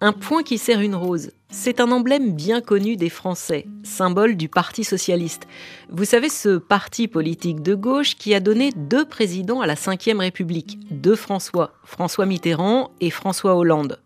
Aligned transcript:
Un 0.00 0.12
point 0.12 0.42
qui 0.42 0.58
sert 0.58 0.80
une 0.80 0.94
rose. 0.94 1.30
C'est 1.48 1.80
un 1.80 1.90
emblème 1.90 2.32
bien 2.32 2.60
connu 2.60 2.96
des 2.96 3.08
Français, 3.08 3.66
symbole 3.84 4.36
du 4.36 4.50
Parti 4.50 4.84
socialiste. 4.84 5.46
Vous 5.88 6.04
savez, 6.04 6.28
ce 6.28 6.58
parti 6.58 7.08
politique 7.08 7.62
de 7.62 7.74
gauche 7.74 8.16
qui 8.16 8.34
a 8.34 8.40
donné 8.40 8.70
deux 8.76 9.06
présidents 9.06 9.62
à 9.62 9.66
la 9.66 9.76
Ve 9.76 10.18
République, 10.18 10.78
deux 10.90 11.16
François, 11.16 11.72
François 11.84 12.26
Mitterrand 12.26 12.90
et 13.00 13.08
François 13.08 13.56
Hollande. 13.56 13.98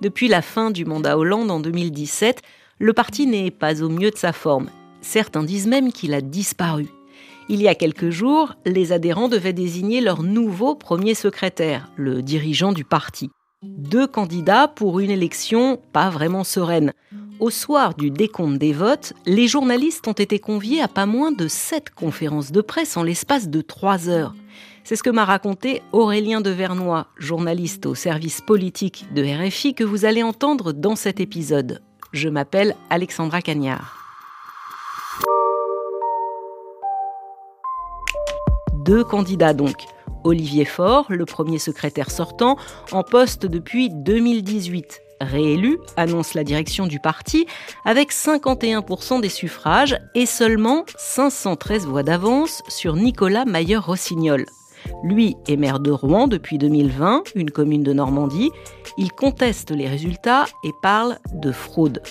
Depuis 0.00 0.26
la 0.26 0.42
fin 0.42 0.72
du 0.72 0.84
mandat 0.84 1.16
Hollande 1.16 1.52
en 1.52 1.60
2017, 1.60 2.42
le 2.80 2.92
parti 2.92 3.28
n'est 3.28 3.52
pas 3.52 3.82
au 3.82 3.88
mieux 3.88 4.10
de 4.10 4.18
sa 4.18 4.32
forme. 4.32 4.68
Certains 5.00 5.44
disent 5.44 5.68
même 5.68 5.92
qu'il 5.92 6.12
a 6.12 6.22
disparu. 6.22 6.88
Il 7.48 7.62
y 7.62 7.68
a 7.68 7.76
quelques 7.76 8.10
jours, 8.10 8.54
les 8.64 8.90
adhérents 8.90 9.28
devaient 9.28 9.52
désigner 9.52 10.00
leur 10.00 10.24
nouveau 10.24 10.74
premier 10.74 11.14
secrétaire, 11.14 11.88
le 11.96 12.20
dirigeant 12.20 12.72
du 12.72 12.84
parti. 12.84 13.30
Deux 13.62 14.08
candidats 14.08 14.66
pour 14.66 14.98
une 14.98 15.12
élection 15.12 15.80
pas 15.92 16.10
vraiment 16.10 16.42
sereine. 16.42 16.92
Au 17.38 17.50
soir 17.50 17.94
du 17.94 18.10
décompte 18.10 18.58
des 18.58 18.72
votes, 18.72 19.12
les 19.26 19.46
journalistes 19.46 20.08
ont 20.08 20.12
été 20.12 20.40
conviés 20.40 20.80
à 20.80 20.88
pas 20.88 21.06
moins 21.06 21.30
de 21.30 21.46
sept 21.46 21.90
conférences 21.90 22.50
de 22.50 22.60
presse 22.62 22.96
en 22.96 23.04
l'espace 23.04 23.48
de 23.48 23.60
trois 23.60 24.08
heures. 24.08 24.34
C'est 24.82 24.96
ce 24.96 25.04
que 25.04 25.10
m'a 25.10 25.24
raconté 25.24 25.82
Aurélien 25.92 26.40
de 26.40 26.50
Vernois, 26.50 27.06
journaliste 27.16 27.86
au 27.86 27.94
service 27.94 28.40
politique 28.40 29.04
de 29.14 29.22
RFI, 29.22 29.74
que 29.74 29.84
vous 29.84 30.04
allez 30.04 30.22
entendre 30.24 30.72
dans 30.72 30.96
cet 30.96 31.20
épisode. 31.20 31.80
Je 32.12 32.28
m'appelle 32.28 32.74
Alexandra 32.90 33.40
Cagnard. 33.40 34.05
Deux 38.86 39.02
candidats 39.02 39.52
donc. 39.52 39.74
Olivier 40.22 40.64
Faure, 40.64 41.06
le 41.08 41.24
premier 41.24 41.58
secrétaire 41.58 42.08
sortant, 42.08 42.56
en 42.92 43.02
poste 43.02 43.44
depuis 43.44 43.90
2018. 43.90 45.02
Réélu, 45.20 45.78
annonce 45.96 46.34
la 46.34 46.44
direction 46.44 46.86
du 46.86 47.00
parti, 47.00 47.46
avec 47.84 48.12
51% 48.12 49.20
des 49.20 49.28
suffrages 49.28 49.98
et 50.14 50.24
seulement 50.24 50.84
513 50.96 51.86
voix 51.86 52.04
d'avance 52.04 52.62
sur 52.68 52.94
Nicolas 52.94 53.44
Mayer-Rossignol. 53.44 54.46
Lui 55.02 55.36
est 55.48 55.56
maire 55.56 55.80
de 55.80 55.90
Rouen 55.90 56.28
depuis 56.28 56.58
2020, 56.58 57.24
une 57.34 57.50
commune 57.50 57.82
de 57.82 57.92
Normandie. 57.92 58.50
Il 58.98 59.12
conteste 59.12 59.70
les 59.70 59.88
résultats 59.88 60.46
et 60.64 60.72
parle 60.82 61.18
de 61.32 61.52
fraude. 61.52 62.02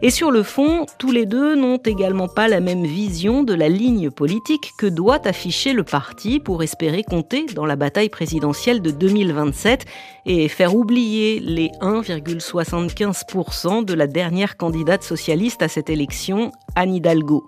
Et 0.00 0.10
sur 0.10 0.30
le 0.30 0.44
fond, 0.44 0.86
tous 0.98 1.10
les 1.10 1.26
deux 1.26 1.56
n'ont 1.56 1.78
également 1.78 2.28
pas 2.28 2.46
la 2.46 2.60
même 2.60 2.84
vision 2.84 3.42
de 3.42 3.52
la 3.52 3.68
ligne 3.68 4.10
politique 4.10 4.70
que 4.78 4.86
doit 4.86 5.26
afficher 5.26 5.72
le 5.72 5.82
parti 5.82 6.38
pour 6.38 6.62
espérer 6.62 7.02
compter 7.02 7.46
dans 7.46 7.66
la 7.66 7.74
bataille 7.74 8.08
présidentielle 8.08 8.80
de 8.80 8.92
2027 8.92 9.86
et 10.26 10.46
faire 10.46 10.76
oublier 10.76 11.40
les 11.40 11.70
1,75% 11.80 13.84
de 13.84 13.94
la 13.94 14.06
dernière 14.06 14.56
candidate 14.56 15.02
socialiste 15.02 15.62
à 15.62 15.68
cette 15.68 15.90
élection, 15.90 16.52
Anne 16.76 16.94
Hidalgo. 16.94 17.44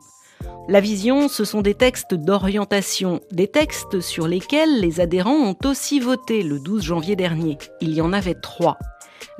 La 0.70 0.78
vision, 0.80 1.26
ce 1.26 1.44
sont 1.44 1.62
des 1.62 1.74
textes 1.74 2.14
d'orientation, 2.14 3.18
des 3.32 3.48
textes 3.48 3.98
sur 3.98 4.28
lesquels 4.28 4.78
les 4.78 5.00
adhérents 5.00 5.34
ont 5.34 5.56
aussi 5.64 5.98
voté 5.98 6.44
le 6.44 6.60
12 6.60 6.84
janvier 6.84 7.16
dernier. 7.16 7.58
Il 7.80 7.92
y 7.92 8.00
en 8.00 8.12
avait 8.12 8.36
trois. 8.36 8.78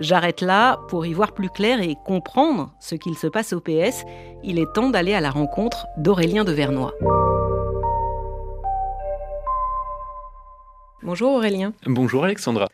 J'arrête 0.01 0.41
là 0.41 0.81
pour 0.89 1.07
y 1.07 1.13
voir 1.13 1.31
plus 1.31 1.49
clair 1.49 1.83
et 1.83 1.95
comprendre 2.05 2.73
ce 2.81 2.97
qu'il 2.97 3.17
se 3.17 3.29
passe 3.29 3.53
au 3.53 3.61
PS. 3.61 4.03
Il 4.43 4.59
est 4.59 4.73
temps 4.75 4.91
d'aller 4.91 5.15
à 5.15 5.21
la 5.21 5.31
rencontre 5.31 5.87
d'Aurélien 5.99 6.43
de 6.43 6.51
Vernois. 6.51 6.95
Bonjour 11.05 11.35
Aurélien. 11.35 11.75
Bonjour 11.87 12.25
Alexandra. 12.25 12.67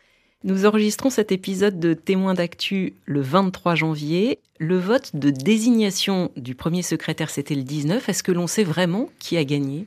Nous 0.44 0.66
enregistrons 0.66 1.08
cet 1.10 1.32
épisode 1.32 1.80
de 1.80 1.94
Témoins 1.94 2.34
d'actu 2.34 2.92
le 3.06 3.20
23 3.20 3.74
janvier. 3.74 4.38
Le 4.58 4.76
vote 4.76 5.16
de 5.16 5.30
désignation 5.30 6.30
du 6.36 6.54
premier 6.54 6.82
secrétaire, 6.82 7.30
c'était 7.30 7.54
le 7.54 7.62
19. 7.62 8.08
Est-ce 8.08 8.22
que 8.22 8.32
l'on 8.32 8.46
sait 8.46 8.62
vraiment 8.62 9.08
qui 9.18 9.38
a 9.38 9.44
gagné? 9.44 9.86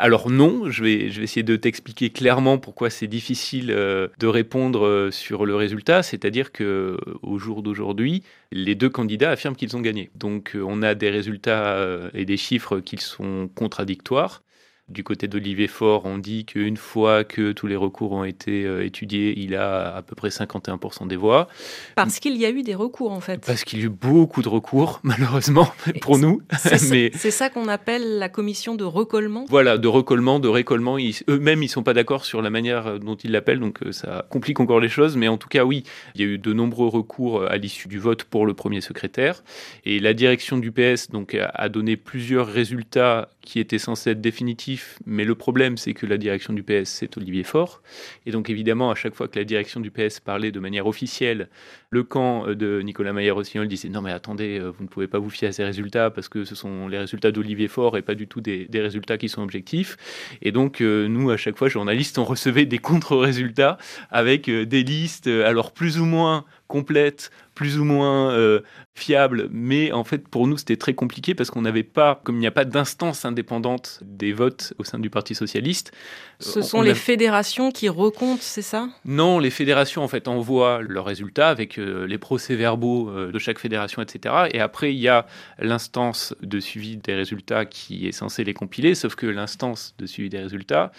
Alors 0.00 0.30
non, 0.30 0.70
je 0.70 0.84
vais, 0.84 1.10
je 1.10 1.18
vais 1.18 1.24
essayer 1.24 1.42
de 1.42 1.56
t'expliquer 1.56 2.10
clairement 2.10 2.58
pourquoi 2.58 2.88
c'est 2.88 3.08
difficile 3.08 3.72
euh, 3.72 4.06
de 4.20 4.28
répondre 4.28 4.86
euh, 4.86 5.10
sur 5.10 5.44
le 5.44 5.56
résultat. 5.56 6.04
C'est-à-dire 6.04 6.52
que 6.52 6.96
au 7.22 7.38
jour 7.40 7.64
d'aujourd'hui, 7.64 8.22
les 8.52 8.76
deux 8.76 8.88
candidats 8.88 9.32
affirment 9.32 9.56
qu'ils 9.56 9.76
ont 9.76 9.80
gagné. 9.80 10.10
Donc 10.14 10.54
euh, 10.54 10.62
on 10.64 10.82
a 10.82 10.94
des 10.94 11.10
résultats 11.10 11.84
et 12.14 12.24
des 12.24 12.36
chiffres 12.36 12.78
qui 12.78 12.98
sont 12.98 13.50
contradictoires. 13.56 14.44
Du 14.88 15.04
côté 15.04 15.28
d'Olivier 15.28 15.66
Faure, 15.66 16.06
on 16.06 16.16
dit 16.16 16.46
qu'une 16.46 16.78
fois 16.78 17.22
que 17.22 17.52
tous 17.52 17.66
les 17.66 17.76
recours 17.76 18.12
ont 18.12 18.24
été 18.24 18.64
euh, 18.64 18.86
étudiés, 18.86 19.34
il 19.36 19.54
a 19.54 19.94
à 19.96 20.00
peu 20.00 20.14
près 20.14 20.30
51% 20.30 21.06
des 21.06 21.16
voix. 21.16 21.46
Parce 21.94 22.18
qu'il 22.20 22.38
y 22.38 22.46
a 22.46 22.50
eu 22.50 22.62
des 22.62 22.74
recours, 22.74 23.12
en 23.12 23.20
fait. 23.20 23.44
Parce 23.44 23.64
qu'il 23.64 23.80
y 23.80 23.82
a 23.82 23.84
eu 23.84 23.90
beaucoup 23.90 24.40
de 24.40 24.48
recours, 24.48 25.00
malheureusement, 25.04 25.70
pour 26.00 26.16
nous. 26.16 26.40
C'est 26.56 27.12
ça, 27.14 27.30
ça 27.30 27.50
qu'on 27.50 27.68
appelle 27.68 28.18
la 28.18 28.30
commission 28.30 28.76
de 28.76 28.84
recollement 28.84 29.44
Voilà, 29.50 29.76
de 29.76 29.88
recollement, 29.88 30.40
de 30.40 30.48
récollement. 30.48 30.96
Eux-mêmes, 31.28 31.62
ils 31.62 31.66
ne 31.66 31.70
sont 31.70 31.82
pas 31.82 31.92
d'accord 31.92 32.24
sur 32.24 32.40
la 32.40 32.48
manière 32.48 32.98
dont 32.98 33.16
ils 33.16 33.30
l'appellent, 33.30 33.60
donc 33.60 33.82
euh, 33.82 33.92
ça 33.92 34.24
complique 34.30 34.58
encore 34.58 34.80
les 34.80 34.88
choses. 34.88 35.18
Mais 35.18 35.28
en 35.28 35.36
tout 35.36 35.48
cas, 35.48 35.64
oui, 35.64 35.84
il 36.14 36.22
y 36.22 36.24
a 36.24 36.26
eu 36.28 36.38
de 36.38 36.52
nombreux 36.54 36.88
recours 36.88 37.44
à 37.44 37.58
l'issue 37.58 37.88
du 37.88 37.98
vote 37.98 38.24
pour 38.24 38.46
le 38.46 38.54
premier 38.54 38.80
secrétaire. 38.80 39.44
Et 39.84 39.98
la 40.00 40.14
direction 40.14 40.56
du 40.56 40.72
PS 40.72 41.10
donc, 41.10 41.36
a 41.38 41.68
donné 41.68 41.98
plusieurs 41.98 42.46
résultats 42.46 43.28
qui 43.42 43.60
étaient 43.60 43.78
censés 43.78 44.10
être 44.10 44.20
définitifs 44.20 44.77
mais 45.06 45.24
le 45.24 45.34
problème, 45.34 45.76
c'est 45.76 45.94
que 45.94 46.06
la 46.06 46.16
direction 46.16 46.52
du 46.52 46.62
PS, 46.62 46.84
c'est 46.84 47.16
Olivier 47.16 47.44
Faure. 47.44 47.82
Et 48.26 48.30
donc, 48.30 48.50
évidemment, 48.50 48.90
à 48.90 48.94
chaque 48.94 49.14
fois 49.14 49.28
que 49.28 49.38
la 49.38 49.44
direction 49.44 49.80
du 49.80 49.90
PS 49.90 50.20
parlait 50.20 50.52
de 50.52 50.60
manière 50.60 50.86
officielle, 50.86 51.48
le 51.90 52.02
camp 52.02 52.46
euh, 52.46 52.54
de 52.54 52.80
Nicolas 52.82 53.12
Maillard-Rossignol 53.12 53.68
disait 53.68 53.88
Non, 53.88 54.02
mais 54.02 54.12
attendez, 54.12 54.58
euh, 54.58 54.70
vous 54.70 54.84
ne 54.84 54.88
pouvez 54.88 55.08
pas 55.08 55.18
vous 55.18 55.30
fier 55.30 55.48
à 55.48 55.52
ces 55.52 55.64
résultats 55.64 56.10
parce 56.10 56.28
que 56.28 56.44
ce 56.44 56.54
sont 56.54 56.88
les 56.88 56.98
résultats 56.98 57.32
d'Olivier 57.32 57.68
Faure 57.68 57.96
et 57.96 58.02
pas 58.02 58.14
du 58.14 58.26
tout 58.26 58.40
des, 58.40 58.68
résultats 58.72 59.18
qui 59.18 59.28
sont 59.28 59.42
objectifs. 59.42 59.96
Et 60.42 60.52
donc, 60.52 60.80
euh, 60.80 61.08
nous, 61.08 61.30
à 61.30 61.36
chaque 61.36 61.56
fois, 61.56 61.68
journalistes, 61.68 62.18
on 62.18 62.24
recevait 62.24 62.66
des 62.66 62.78
contre-résultats 62.78 63.78
avec 64.10 64.50
des 64.50 64.82
listes, 64.82 65.26
alors 65.26 65.72
plus 65.72 65.98
ou 65.98 66.04
moins 66.04 66.44
complète, 66.68 67.30
plus 67.54 67.80
ou 67.80 67.84
moins 67.84 68.30
euh, 68.30 68.60
fiable, 68.94 69.48
mais 69.50 69.90
en 69.90 70.04
fait 70.04 70.28
pour 70.28 70.46
nous 70.46 70.58
c'était 70.58 70.76
très 70.76 70.94
compliqué 70.94 71.34
parce 71.34 71.50
qu'on 71.50 71.62
n'avait 71.62 71.82
pas, 71.82 72.20
comme 72.22 72.36
il 72.36 72.40
n'y 72.40 72.46
a 72.46 72.52
pas 72.52 72.64
d'instance 72.64 73.24
indépendante 73.24 73.98
des 74.04 74.32
votes 74.32 74.74
au 74.78 74.84
sein 74.84 75.00
du 75.00 75.10
Parti 75.10 75.34
socialiste. 75.34 75.90
Ce 76.38 76.62
sont 76.62 76.82
les 76.82 76.94
fédérations 76.94 77.72
qui 77.72 77.88
recomptent, 77.88 78.42
c'est 78.42 78.62
ça? 78.62 78.88
Non, 79.04 79.40
les 79.40 79.50
fédérations 79.50 80.04
en 80.04 80.08
fait 80.08 80.28
envoient 80.28 80.82
leurs 80.82 81.06
résultats 81.06 81.48
avec 81.48 81.78
euh, 81.78 82.06
les 82.06 82.18
procès-verbaux 82.18 83.10
euh, 83.10 83.32
de 83.32 83.38
chaque 83.40 83.58
fédération, 83.58 84.02
etc. 84.02 84.34
Et 84.52 84.60
après 84.60 84.94
il 84.94 85.00
y 85.00 85.08
a 85.08 85.26
l'instance 85.58 86.36
de 86.42 86.60
suivi 86.60 86.96
des 86.96 87.14
résultats 87.14 87.64
qui 87.64 88.06
est 88.06 88.12
censée 88.12 88.44
les 88.44 88.54
compiler, 88.54 88.94
sauf 88.94 89.16
que 89.16 89.26
l'instance 89.26 89.96
de 89.98 90.06
suivi 90.06 90.28
des 90.28 90.38
résultats 90.38 90.92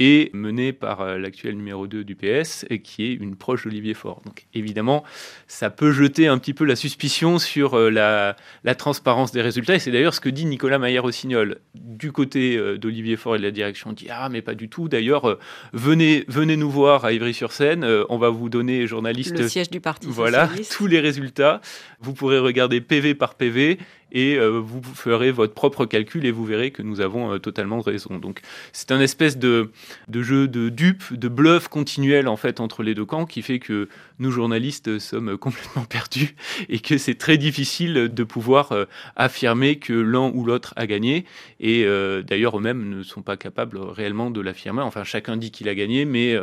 et 0.00 0.30
menée 0.32 0.72
par 0.72 1.02
euh, 1.02 1.18
l'actuel 1.18 1.56
numéro 1.56 1.86
2 1.86 2.02
du 2.04 2.16
PS, 2.16 2.64
et 2.70 2.80
qui 2.80 3.04
est 3.04 3.12
une 3.12 3.36
proche 3.36 3.64
d'Olivier 3.64 3.92
Faure. 3.92 4.22
Donc 4.24 4.46
évidemment, 4.54 5.04
ça 5.46 5.68
peut 5.68 5.92
jeter 5.92 6.26
un 6.26 6.38
petit 6.38 6.54
peu 6.54 6.64
la 6.64 6.74
suspicion 6.74 7.38
sur 7.38 7.74
euh, 7.74 7.90
la, 7.90 8.74
transparence 8.74 9.30
des 9.30 9.42
résultats, 9.42 9.74
et 9.74 9.78
c'est 9.78 9.90
d'ailleurs 9.90 10.14
ce 10.14 10.20
que 10.20 10.30
dit 10.30 10.46
Nicolas 10.46 10.78
Maillard-Rossignol. 10.78 11.58
Du 11.74 12.12
côté 12.12 12.56
euh, 12.56 12.78
d'Olivier 12.78 13.16
Faure 13.16 13.36
et 13.36 13.38
de 13.38 13.44
la 13.44 13.50
direction, 13.50 13.90
on 13.90 13.92
dit 13.92 14.06
Ah, 14.10 14.30
mais 14.30 14.40
pas 14.40 14.54
du 14.54 14.70
tout, 14.70 14.88
d'ailleurs, 14.88 15.38
venez, 15.74 16.24
venez 16.28 16.56
nous 16.56 16.70
voir 16.70 17.04
à 17.04 17.12
Ivry-sur-Seine, 17.12 17.84
on 18.08 18.16
va 18.16 18.30
vous 18.30 18.48
donner, 18.48 18.86
journalistes... 18.86 19.38
Le 19.38 19.48
siège 19.48 19.68
du 19.68 19.80
Parti 19.80 20.06
Voilà, 20.08 20.48
tous 20.70 20.86
les 20.86 21.00
résultats. 21.00 21.60
Vous 22.00 22.14
pourrez 22.14 22.38
regarder 22.38 22.80
PV 22.80 23.14
par 23.14 23.34
PV, 23.34 23.78
et 24.12 24.36
euh, 24.36 24.58
vous 24.58 24.82
ferez 24.82 25.30
votre 25.30 25.54
propre 25.54 25.86
calcul 25.86 26.26
et 26.26 26.30
vous 26.30 26.44
verrez 26.44 26.70
que 26.70 26.82
nous 26.82 27.00
avons 27.00 27.32
euh, 27.32 27.38
totalement 27.38 27.80
raison. 27.80 28.18
Donc 28.18 28.40
c'est 28.72 28.92
un 28.92 29.00
espèce 29.00 29.38
de, 29.38 29.70
de, 30.08 30.22
jeu 30.22 30.48
de 30.48 30.68
dupe, 30.68 31.12
de 31.12 31.28
bluff 31.28 31.68
continuel 31.68 32.28
en 32.28 32.36
fait 32.36 32.60
entre 32.60 32.82
les 32.82 32.94
deux 32.94 33.04
camps 33.04 33.26
qui 33.26 33.42
fait 33.42 33.58
que 33.58 33.88
nous 34.20 34.30
journalistes 34.30 34.98
sommes 34.98 35.36
complètement 35.36 35.84
perdus 35.84 36.36
et 36.68 36.78
que 36.78 36.98
c'est 36.98 37.16
très 37.16 37.38
difficile 37.38 38.08
de 38.12 38.24
pouvoir 38.24 38.72
euh, 38.72 38.84
affirmer 39.16 39.76
que 39.76 39.92
l'un 39.92 40.30
ou 40.30 40.44
l'autre 40.44 40.72
a 40.76 40.86
gagné. 40.86 41.24
Et 41.58 41.84
d'ailleurs 42.26 42.58
eux-mêmes 42.58 42.88
ne 42.88 43.02
sont 43.02 43.22
pas 43.22 43.36
capables 43.36 43.78
réellement 43.78 44.30
de 44.30 44.40
l'affirmer. 44.40 44.82
Enfin 44.82 45.04
chacun 45.04 45.36
dit 45.36 45.50
qu'il 45.50 45.68
a 45.68 45.74
gagné, 45.74 46.04
mais 46.04 46.36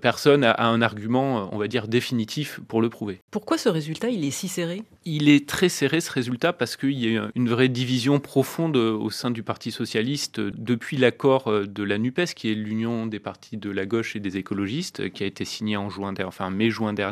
personne 0.00 0.44
a 0.44 0.66
un 0.66 0.80
argument, 0.82 1.48
on 1.52 1.58
va 1.58 1.68
dire, 1.68 1.88
définitif 1.88 2.60
pour 2.68 2.80
le 2.80 2.88
prouver. 2.88 3.20
Pourquoi 3.30 3.58
ce 3.58 3.68
résultat 3.68 4.08
il 4.08 4.24
est 4.24 4.30
si 4.30 4.48
serré? 4.48 4.82
Il 5.04 5.28
est 5.28 5.48
très 5.48 5.68
serré 5.68 6.00
ce 6.00 6.10
résultat 6.10 6.52
parce 6.52 6.76
que 6.76 6.86
il 6.86 6.98
y 6.98 7.16
a 7.16 7.30
une 7.34 7.48
vraie 7.48 7.68
division 7.68 8.20
profonde 8.20 8.76
au 8.76 9.10
sein 9.10 9.30
du 9.30 9.42
Parti 9.42 9.70
socialiste 9.70 10.40
depuis 10.40 10.96
l'accord 10.96 11.50
de 11.66 11.82
la 11.82 11.98
NUPES, 11.98 12.34
qui 12.34 12.50
est 12.50 12.54
l'union 12.54 13.06
des 13.06 13.18
partis 13.18 13.56
de 13.56 13.70
la 13.70 13.86
gauche 13.86 14.16
et 14.16 14.20
des 14.20 14.36
écologistes, 14.36 15.10
qui 15.10 15.22
a 15.22 15.26
été 15.26 15.44
signé 15.44 15.76
en 15.76 15.90
juin, 15.90 16.14
enfin 16.24 16.50
mai-juin 16.50 16.92
dernier. 16.92 17.05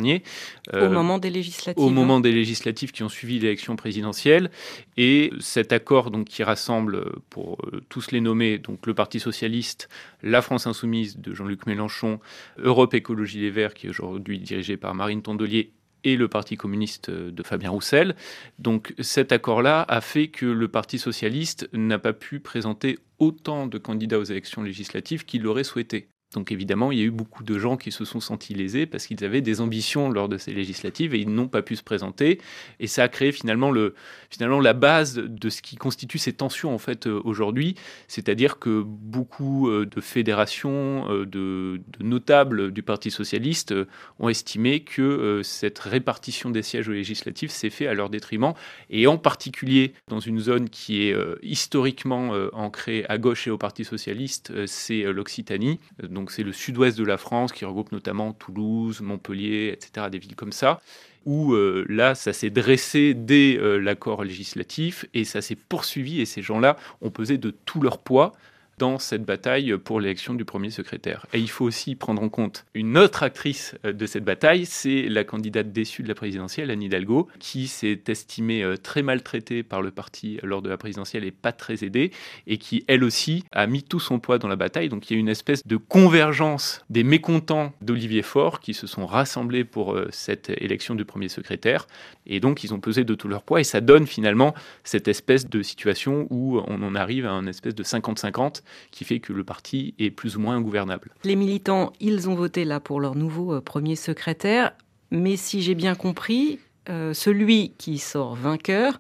Au 0.72 0.88
moment 0.88 1.18
des 1.18 1.30
législatives. 1.30 1.82
Au 1.82 1.90
moment 1.90 2.20
des 2.20 2.32
législatives 2.32 2.92
qui 2.92 3.02
ont 3.02 3.08
suivi 3.08 3.38
l'élection 3.38 3.76
présidentielle. 3.76 4.50
Et 4.96 5.30
cet 5.40 5.72
accord 5.72 6.10
donc, 6.10 6.26
qui 6.26 6.42
rassemble, 6.42 7.20
pour 7.30 7.58
tous 7.88 8.10
les 8.10 8.20
nommer, 8.20 8.58
donc 8.58 8.86
le 8.86 8.94
Parti 8.94 9.20
socialiste, 9.20 9.88
la 10.22 10.42
France 10.42 10.66
insoumise 10.66 11.18
de 11.18 11.34
Jean-Luc 11.34 11.66
Mélenchon, 11.66 12.20
Europe 12.58 12.94
Écologie 12.94 13.40
Les 13.40 13.50
Verts, 13.50 13.74
qui 13.74 13.86
est 13.86 13.90
aujourd'hui 13.90 14.38
dirigé 14.38 14.76
par 14.76 14.94
Marine 14.94 15.22
Tondelier, 15.22 15.72
et 16.04 16.16
le 16.16 16.28
Parti 16.28 16.56
communiste 16.56 17.10
de 17.10 17.42
Fabien 17.42 17.70
Roussel. 17.70 18.14
Donc 18.58 18.94
cet 19.00 19.32
accord-là 19.32 19.84
a 19.88 20.00
fait 20.00 20.28
que 20.28 20.46
le 20.46 20.68
Parti 20.68 20.98
socialiste 20.98 21.68
n'a 21.72 21.98
pas 21.98 22.12
pu 22.12 22.40
présenter 22.40 22.98
autant 23.18 23.66
de 23.66 23.78
candidats 23.78 24.18
aux 24.18 24.24
élections 24.24 24.62
législatives 24.62 25.24
qu'il 25.24 25.42
l'aurait 25.42 25.64
souhaité. 25.64 26.08
Donc 26.34 26.52
évidemment, 26.52 26.92
il 26.92 26.98
y 26.98 27.02
a 27.02 27.04
eu 27.04 27.10
beaucoup 27.10 27.44
de 27.44 27.58
gens 27.58 27.76
qui 27.76 27.92
se 27.92 28.04
sont 28.04 28.20
sentis 28.20 28.54
lésés 28.54 28.86
parce 28.86 29.06
qu'ils 29.06 29.24
avaient 29.24 29.40
des 29.40 29.60
ambitions 29.60 30.10
lors 30.10 30.28
de 30.28 30.36
ces 30.36 30.52
législatives 30.52 31.14
et 31.14 31.20
ils 31.20 31.30
n'ont 31.30 31.48
pas 31.48 31.62
pu 31.62 31.76
se 31.76 31.82
présenter. 31.82 32.40
Et 32.80 32.88
ça 32.88 33.04
a 33.04 33.08
créé 33.08 33.32
finalement, 33.32 33.70
le, 33.70 33.94
finalement 34.30 34.60
la 34.60 34.72
base 34.72 35.14
de 35.14 35.48
ce 35.48 35.62
qui 35.62 35.76
constitue 35.76 36.18
ces 36.18 36.32
tensions 36.32 36.74
en 36.74 36.78
fait 36.78 37.06
euh, 37.06 37.20
aujourd'hui. 37.24 37.76
C'est-à-dire 38.08 38.58
que 38.58 38.82
beaucoup 38.84 39.68
euh, 39.68 39.86
de 39.86 40.00
fédérations, 40.00 41.06
euh, 41.08 41.24
de, 41.24 41.80
notables 42.00 42.72
du 42.72 42.82
Parti 42.82 43.12
socialiste 43.12 43.72
ont 44.18 44.28
estimé 44.28 44.80
que 44.80 45.40
cette 45.44 45.78
répartition 45.78 46.50
des 46.50 46.62
sièges 46.62 46.88
aux 46.88 46.92
législatives 46.92 47.50
s'est 47.50 47.70
fait 47.70 47.86
à 47.86 47.94
leur 47.94 48.10
détriment. 48.10 48.54
Et 48.90 49.06
en 49.06 49.18
particulier 49.18 49.94
dans 50.08 50.20
une 50.20 50.40
zone 50.40 50.68
qui 50.68 51.02
est 51.02 51.16
historiquement 51.42 52.32
ancrée 52.52 53.04
à 53.08 53.18
gauche 53.18 53.46
et 53.46 53.50
au 53.50 53.58
Parti 53.58 53.84
socialiste, 53.84 54.66
c'est 54.66 55.02
l'Occitanie. 55.12 55.78
Donc 56.02 56.23
c'est 56.30 56.42
le 56.42 56.52
sud-ouest 56.52 56.98
de 56.98 57.04
la 57.04 57.16
France 57.16 57.52
qui 57.52 57.64
regroupe 57.64 57.92
notamment 57.92 58.32
Toulouse, 58.32 59.00
Montpellier, 59.00 59.70
etc., 59.72 60.08
des 60.10 60.18
villes 60.18 60.36
comme 60.36 60.52
ça, 60.52 60.80
où 61.24 61.54
euh, 61.54 61.84
là, 61.88 62.14
ça 62.14 62.32
s'est 62.32 62.50
dressé 62.50 63.14
dès 63.14 63.56
euh, 63.56 63.78
l'accord 63.78 64.24
législatif 64.24 65.06
et 65.14 65.24
ça 65.24 65.40
s'est 65.40 65.56
poursuivi 65.56 66.20
et 66.20 66.26
ces 66.26 66.42
gens-là 66.42 66.76
ont 67.00 67.10
pesé 67.10 67.38
de 67.38 67.50
tout 67.50 67.80
leur 67.80 67.98
poids 67.98 68.32
dans 68.78 68.98
cette 68.98 69.24
bataille 69.24 69.76
pour 69.78 70.00
l'élection 70.00 70.34
du 70.34 70.44
premier 70.44 70.70
secrétaire. 70.70 71.26
Et 71.32 71.38
il 71.38 71.50
faut 71.50 71.64
aussi 71.64 71.94
prendre 71.94 72.22
en 72.22 72.28
compte 72.28 72.64
une 72.74 72.98
autre 72.98 73.22
actrice 73.22 73.76
euh, 73.84 73.92
de 73.92 74.06
cette 74.06 74.24
bataille, 74.24 74.66
c'est 74.66 75.02
la 75.08 75.24
candidate 75.24 75.72
déçue 75.72 76.02
de 76.02 76.08
la 76.08 76.14
présidentielle, 76.14 76.70
Anne 76.70 76.82
Hidalgo, 76.82 77.28
qui 77.38 77.66
s'est 77.66 78.00
estimée 78.08 78.62
euh, 78.62 78.76
très 78.76 79.02
maltraitée 79.02 79.62
par 79.62 79.82
le 79.82 79.90
parti 79.90 80.38
lors 80.42 80.62
de 80.62 80.68
la 80.68 80.76
présidentielle 80.76 81.24
et 81.24 81.30
pas 81.30 81.52
très 81.52 81.84
aidée, 81.84 82.10
et 82.46 82.58
qui, 82.58 82.84
elle 82.88 83.04
aussi, 83.04 83.44
a 83.52 83.66
mis 83.66 83.82
tout 83.82 84.00
son 84.00 84.18
poids 84.18 84.38
dans 84.38 84.48
la 84.48 84.56
bataille. 84.56 84.88
Donc 84.88 85.10
il 85.10 85.14
y 85.14 85.16
a 85.16 85.20
une 85.20 85.28
espèce 85.28 85.66
de 85.66 85.76
convergence 85.76 86.84
des 86.90 87.04
mécontents 87.04 87.72
d'Olivier 87.80 88.22
Faure 88.22 88.60
qui 88.60 88.74
se 88.74 88.86
sont 88.86 89.06
rassemblés 89.06 89.64
pour 89.64 89.94
euh, 89.94 90.08
cette 90.10 90.50
élection 90.50 90.94
du 90.94 91.04
premier 91.04 91.28
secrétaire, 91.28 91.86
et 92.26 92.40
donc 92.40 92.64
ils 92.64 92.74
ont 92.74 92.80
pesé 92.80 93.04
de 93.04 93.14
tout 93.14 93.28
leur 93.28 93.42
poids, 93.42 93.60
et 93.60 93.64
ça 93.64 93.80
donne 93.80 94.06
finalement 94.06 94.54
cette 94.82 95.08
espèce 95.08 95.48
de 95.48 95.62
situation 95.62 96.26
où 96.30 96.60
on 96.66 96.82
en 96.82 96.94
arrive 96.94 97.26
à 97.26 97.32
un 97.32 97.46
espèce 97.46 97.74
de 97.74 97.82
50-50 97.82 98.62
qui 98.90 99.04
fait 99.04 99.20
que 99.20 99.32
le 99.32 99.44
parti 99.44 99.94
est 99.98 100.10
plus 100.10 100.36
ou 100.36 100.40
moins 100.40 100.56
ingouvernable. 100.56 101.10
Les 101.24 101.36
militants, 101.36 101.92
ils 102.00 102.28
ont 102.28 102.34
voté 102.34 102.64
là 102.64 102.80
pour 102.80 103.00
leur 103.00 103.14
nouveau 103.14 103.54
euh, 103.54 103.60
premier 103.60 103.96
secrétaire, 103.96 104.72
mais 105.10 105.36
si 105.36 105.62
j'ai 105.62 105.74
bien 105.74 105.94
compris, 105.94 106.58
euh, 106.88 107.14
celui 107.14 107.72
qui 107.78 107.98
sort 107.98 108.34
vainqueur, 108.34 108.98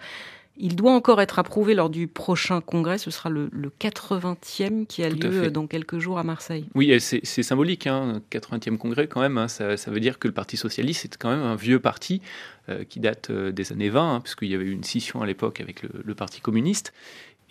il 0.56 0.76
doit 0.76 0.92
encore 0.92 1.20
être 1.20 1.38
approuvé 1.38 1.74
lors 1.74 1.90
du 1.90 2.06
prochain 2.06 2.60
congrès. 2.60 2.98
Ce 2.98 3.10
sera 3.10 3.28
le, 3.28 3.50
80e 3.80 4.86
qui 4.86 5.02
a 5.02 5.08
lieu 5.08 5.50
dans 5.50 5.66
quelques 5.66 5.98
jours 5.98 6.18
à 6.18 6.22
Marseille. 6.22 6.66
Oui, 6.74 6.96
c'est 7.00 7.42
symbolique, 7.42 7.86
hein, 7.86 8.22
80e 8.30 8.76
congrès 8.76 9.08
quand 9.08 9.20
même. 9.20 9.36
Hein. 9.36 9.48
ça, 9.48 9.74
veut 9.88 10.00
dire 10.00 10.18
que 10.18 10.28
le 10.28 10.34
Parti 10.34 10.56
socialiste 10.56 11.04
est 11.04 11.16
quand 11.18 11.30
même 11.30 11.42
un 11.42 11.56
vieux 11.56 11.80
parti 11.80 12.22
euh, 12.68 12.84
qui 12.84 13.00
date 13.00 13.32
des 13.32 13.72
années 13.72 13.90
20, 13.90 14.14
hein, 14.14 14.20
puisqu'il 14.20 14.48
y 14.48 14.54
avait 14.54 14.64
eu 14.64 14.72
une 14.72 14.84
scission 14.84 15.22
à 15.22 15.26
l'époque 15.26 15.60
avec 15.60 15.82
le, 15.82 16.14
Parti 16.14 16.40
communiste. 16.40 16.92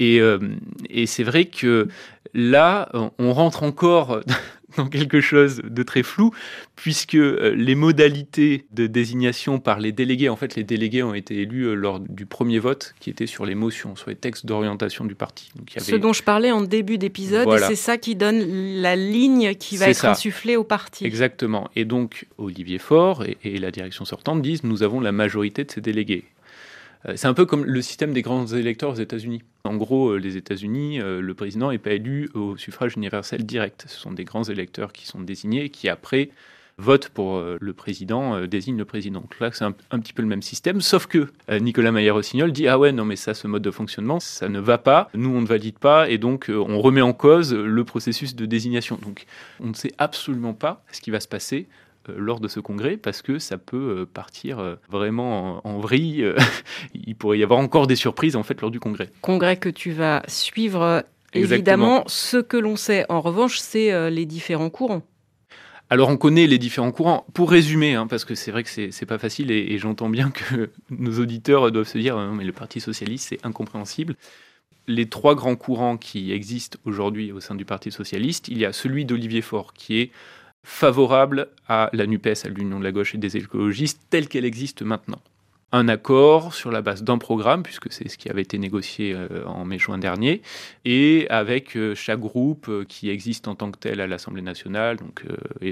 Euh, 0.01 0.39
et, 0.89 1.05
c'est 1.05 1.23
vrai 1.23 1.45
que 1.45 1.87
là, 2.33 2.89
on 3.19 3.33
rentre 3.33 3.63
encore 3.63 4.21
dans 4.77 4.87
quelque 4.87 5.21
chose 5.21 5.61
de 5.63 5.83
très 5.83 6.03
flou, 6.03 6.31
puisque 6.75 7.15
euh, 7.15 7.53
les 7.55 7.75
modalités 7.75 8.65
de 8.71 8.87
désignation 8.87 9.59
par 9.59 9.79
les 9.79 9.91
délégués, 9.91 10.29
en 10.29 10.35
fait, 10.35 10.55
les 10.55 10.63
délégués 10.63 11.03
ont 11.03 11.13
été 11.13 11.41
élus 11.41 11.67
euh, 11.67 11.75
lors 11.75 11.99
du 11.99 12.25
premier 12.25 12.59
vote 12.59 12.95
qui 12.99 13.09
était 13.09 13.27
sur 13.27 13.45
les 13.45 13.55
motions, 13.55 13.95
sur 13.95 14.09
les 14.09 14.15
textes 14.15 14.45
d'orientation 14.45 15.05
du 15.05 15.15
parti. 15.15 15.51
Donc, 15.55 15.71
Ce 15.77 15.95
dont 15.95 16.13
je 16.13 16.23
parlais 16.23 16.51
en 16.51 16.61
début 16.61 16.97
d'épisode, 16.97 17.47
et 17.53 17.59
c'est 17.59 17.75
ça 17.75 17.97
qui 17.97 18.15
donne 18.15 18.81
la 18.81 18.95
ligne 18.95 19.53
qui 19.55 19.77
va 19.77 19.89
être 19.89 20.05
insufflée 20.05 20.55
au 20.55 20.63
parti. 20.63 21.05
Exactement. 21.05 21.69
Et 21.75 21.85
donc, 21.85 22.25
Olivier 22.37 22.79
Faure 22.79 23.23
et 23.43 23.57
la 23.57 23.71
direction 23.71 24.05
sortante 24.05 24.41
disent 24.41 24.63
nous 24.63 24.83
avons 24.83 24.99
la 24.99 25.11
majorité 25.11 25.63
de 25.63 25.71
ces 25.71 25.81
délégués. 25.81 26.25
Euh, 27.07 27.13
c'est 27.15 27.27
un 27.27 27.33
peu 27.33 27.45
comme 27.45 27.65
le 27.65 27.81
système 27.81 28.13
des 28.13 28.21
grands 28.21 28.47
électeurs 28.47 28.91
aux 28.91 28.95
États-Unis. 28.95 29.41
En 29.63 29.75
gros, 29.75 30.11
euh, 30.11 30.17
les 30.17 30.37
États-Unis, 30.37 31.01
euh, 31.01 31.21
le 31.21 31.33
président 31.33 31.71
n'est 31.71 31.77
pas 31.77 31.91
élu 31.91 32.29
au 32.33 32.57
suffrage 32.57 32.95
universel 32.95 33.45
direct. 33.45 33.85
Ce 33.87 33.99
sont 33.99 34.11
des 34.11 34.23
grands 34.23 34.43
électeurs 34.43 34.93
qui 34.93 35.05
sont 35.05 35.21
désignés 35.21 35.65
et 35.65 35.69
qui 35.69 35.89
après 35.89 36.29
votent 36.79 37.09
pour 37.09 37.39
le 37.39 37.73
président, 37.73 38.47
désignent 38.47 38.79
le 38.79 38.85
président. 38.85 39.19
Donc 39.19 39.39
là, 39.39 39.51
c'est 39.53 39.63
un, 39.63 39.71
petit 39.71 40.11
peu 40.11 40.23
le 40.23 40.27
même 40.27 40.41
système, 40.41 40.81
sauf 40.81 41.05
que 41.05 41.27
Nicolas 41.51 41.91
Maillard-Rossignol 41.91 42.51
dit 42.51 42.67
Ah 42.67 42.79
ouais, 42.79 42.91
non, 42.91 43.05
mais 43.05 43.15
ça, 43.15 43.35
ce 43.35 43.47
mode 43.47 43.61
de 43.61 43.69
fonctionnement, 43.69 44.19
ça 44.19 44.49
ne 44.49 44.59
va 44.59 44.79
pas. 44.79 45.07
Nous, 45.13 45.29
on 45.29 45.41
ne 45.41 45.45
valide 45.45 45.77
pas 45.77 46.09
et 46.09 46.17
donc 46.17 46.49
on 46.49 46.81
remet 46.81 47.01
en 47.01 47.13
cause 47.13 47.53
le 47.53 47.83
processus 47.83 48.35
de 48.35 48.47
désignation. 48.47 48.97
Donc 49.03 49.27
on 49.59 49.67
ne 49.67 49.75
sait 49.75 49.93
absolument 49.99 50.55
pas 50.55 50.83
ce 50.91 50.99
qui 50.99 51.11
va 51.11 51.19
se 51.19 51.27
passer 51.27 51.67
lors 52.07 52.39
de 52.39 52.47
ce 52.47 52.59
congrès 52.59 52.97
parce 52.97 53.21
que 53.21 53.39
ça 53.39 53.57
peut 53.57 53.99
euh, 53.99 54.05
partir 54.05 54.59
euh, 54.59 54.75
vraiment 54.89 55.65
en, 55.65 55.79
vrille. 55.79 56.25
Il 56.93 57.15
pourrait 57.15 57.39
y 57.39 57.43
avoir 57.43 57.59
encore 57.59 57.87
des 57.87 57.95
surprises 57.95 58.35
en 58.35 58.43
fait 58.43 58.59
lors 58.61 58.71
du 58.71 58.79
congrès. 58.79 59.09
Congrès 59.21 59.57
que 59.57 59.69
tu 59.69 59.91
vas 59.91 60.23
suivre 60.27 61.03
évidemment. 61.33 62.03
Ce 62.07 62.37
que 62.37 62.57
l'on 62.57 62.75
sait 62.75 63.05
en 63.09 63.21
revanche, 63.21 63.57
c'est 63.59 64.09
les 64.11 64.25
différents 64.25 64.69
courants. 64.69 65.03
Alors 65.89 66.09
on 66.09 66.17
connaît 66.17 66.47
les 66.47 66.57
différents 66.57 66.91
courants. 66.91 67.25
Pour 67.33 67.51
résumer, 67.51 67.95
hein, 67.95 68.07
parce 68.07 68.25
que 68.25 68.35
c'est 68.35 68.51
vrai 68.51 68.63
que 68.63 68.69
c'est 68.69 69.05
pas 69.05 69.17
facile 69.17 69.51
et, 69.51 69.77
j'entends 69.77 70.09
bien 70.09 70.31
que 70.31 70.69
nos 70.89 71.19
auditeurs 71.19 71.71
doivent 71.71 71.87
se 71.87 71.97
dire 71.97 72.17
mais 72.17 72.43
le 72.43 72.53
Parti 72.53 72.79
socialiste 72.79 73.29
c'est 73.29 73.45
incompréhensible. 73.45 74.15
Les 74.87 75.07
trois 75.07 75.33
grands 75.33 75.55
courants 75.55 75.97
qui 75.97 76.33
existent 76.33 76.77
aujourd'hui 76.83 77.31
au 77.31 77.39
sein 77.39 77.55
du 77.55 77.63
Parti 77.63 77.89
socialiste, 77.91 78.49
il 78.49 78.57
y 78.57 78.65
a 78.65 78.73
celui 78.73 79.05
d'Olivier 79.05 79.41
Faure 79.41 79.73
qui 79.73 79.99
est 79.99 80.11
favorable 80.63 81.49
à 81.67 81.89
la 81.93 82.07
NUPES, 82.07 82.45
à 82.45 82.49
l'Union 82.49 82.79
de 82.79 82.83
la 82.83 82.91
gauche 82.91 83.15
et 83.15 83.17
des 83.17 83.37
écologistes, 83.37 84.01
telle 84.09 84.27
qu'elle 84.27 84.45
existe 84.45 84.81
maintenant. 84.81 85.21
Un 85.75 85.87
accord 85.87 86.53
sur 86.53 86.69
la 86.69 86.83
base 86.83 87.01
d'un 87.01 87.17
programme, 87.17 87.63
puisque 87.63 87.91
c'est 87.91 88.07
ce 88.07 88.19
qui 88.19 88.29
avait 88.29 88.43
été 88.43 88.59
négocié 88.59 89.15
euh, 89.15 89.43
en 89.47 89.65
mai-juin 89.65 89.97
dernier, 89.97 90.43
et 90.85 91.25
avec 91.31 91.75
euh, 91.75 91.95
chaque 91.95 92.19
groupe 92.19 92.67
euh, 92.69 92.85
qui 92.87 93.09
existe 93.09 93.47
en 93.47 93.55
tant 93.55 93.71
que 93.71 93.79
tel 93.79 93.99
à 93.99 94.05
l'Assemblée 94.05 94.43
nationale, 94.43 94.97
donc 94.97 95.23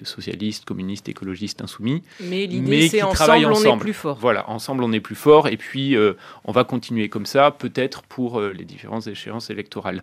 socialistes, 0.03 0.65
communistes, 0.65 1.07
écologistes, 1.07 1.61
insoumis. 1.61 2.01
Mais 2.19 2.47
l'idée, 2.47 2.89
c'est 2.89 3.03
ensemble, 3.03 3.45
on 3.45 3.75
est 3.75 3.77
plus 3.77 3.93
fort. 3.93 4.17
Voilà, 4.19 4.49
ensemble, 4.49 4.83
on 4.83 4.91
est 4.91 4.99
plus 4.99 5.15
fort, 5.15 5.47
et 5.47 5.57
puis 5.57 5.95
on 6.45 6.51
va 6.51 6.63
continuer 6.63 7.07
comme 7.07 7.27
ça, 7.27 7.51
peut-être 7.51 8.01
pour 8.01 8.41
les 8.41 8.65
différentes 8.65 9.05
échéances 9.05 9.51
électorales. 9.51 10.01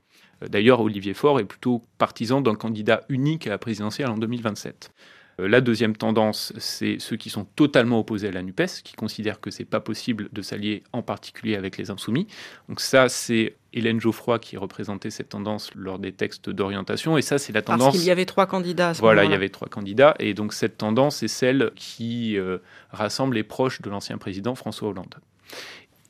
D'ailleurs, 0.48 0.80
Olivier 0.80 1.14
Faure 1.14 1.40
est 1.40 1.44
plutôt 1.44 1.82
partisan 1.98 2.40
d'un 2.40 2.54
candidat 2.54 3.02
unique 3.08 3.48
à 3.48 3.50
la 3.50 3.58
présidentielle 3.58 4.10
en 4.10 4.16
2027. 4.16 4.92
Euh, 5.40 5.48
la 5.48 5.60
deuxième 5.60 5.96
tendance, 5.96 6.52
c'est 6.58 6.98
ceux 6.98 7.16
qui 7.16 7.30
sont 7.30 7.44
totalement 7.44 8.00
opposés 8.00 8.28
à 8.28 8.32
la 8.32 8.42
NUPES, 8.42 8.82
qui 8.84 8.94
considèrent 8.94 9.40
que 9.40 9.50
c'est 9.50 9.64
pas 9.64 9.80
possible 9.80 10.28
de 10.32 10.42
s'allier 10.42 10.82
en 10.92 11.02
particulier 11.02 11.56
avec 11.56 11.76
les 11.76 11.90
insoumis. 11.90 12.26
Donc 12.68 12.80
ça, 12.80 13.08
c'est 13.08 13.56
Hélène 13.72 14.00
Geoffroy 14.00 14.38
qui 14.38 14.56
représentait 14.56 15.10
cette 15.10 15.30
tendance 15.30 15.70
lors 15.74 15.98
des 15.98 16.12
textes 16.12 16.50
d'orientation. 16.50 17.18
Et 17.18 17.22
ça, 17.22 17.38
c'est 17.38 17.52
la 17.52 17.62
tendance. 17.62 17.88
Parce 17.88 17.98
qu'il 17.98 18.06
y 18.06 18.10
avait 18.10 18.24
trois 18.24 18.46
candidats. 18.46 18.90
À 18.90 18.94
ce 18.94 19.00
voilà, 19.00 19.24
il 19.24 19.30
y 19.30 19.34
avait 19.34 19.48
trois 19.48 19.68
candidats. 19.68 20.14
Et 20.18 20.34
donc 20.34 20.52
cette 20.52 20.78
tendance 20.78 21.22
est 21.22 21.28
celle 21.28 21.70
qui 21.76 22.36
euh, 22.36 22.58
rassemble 22.90 23.36
les 23.36 23.44
proches 23.44 23.80
de 23.80 23.90
l'ancien 23.90 24.18
président 24.18 24.54
François 24.54 24.88
Hollande. 24.88 25.14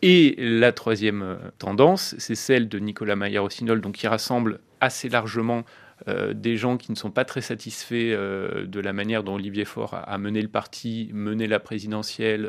Et 0.00 0.36
la 0.38 0.72
troisième 0.72 1.22
euh, 1.22 1.36
tendance, 1.58 2.14
c'est 2.18 2.36
celle 2.36 2.68
de 2.68 2.78
Nicolas 2.78 3.16
Maillard-Rossignol, 3.16 3.80
donc 3.80 3.96
qui 3.96 4.06
rassemble 4.06 4.60
assez 4.80 5.08
largement 5.08 5.64
euh, 6.06 6.32
des 6.32 6.56
gens 6.56 6.76
qui 6.76 6.92
ne 6.92 6.96
sont 6.96 7.10
pas 7.10 7.24
très 7.24 7.40
satisfaits 7.40 7.94
euh, 7.94 8.66
de 8.66 8.80
la 8.80 8.92
manière 8.92 9.24
dont 9.24 9.34
Olivier 9.34 9.64
Faure 9.64 9.94
a, 9.94 10.18
mené 10.18 10.40
le 10.40 10.48
parti, 10.48 11.10
mené 11.12 11.46
la 11.46 11.58
présidentielle 11.58 12.48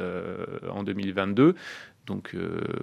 en 0.69 0.83
2022. 0.83 1.55
Donc 2.05 2.35